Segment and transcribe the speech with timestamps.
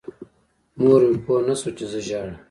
[0.79, 2.37] مور مې پوه نه شوه چې زه ژاړم.